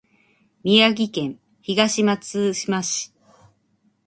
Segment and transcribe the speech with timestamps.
[0.63, 3.13] 宮城県東松島市